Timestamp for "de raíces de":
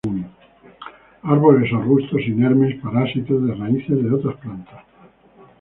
3.45-4.09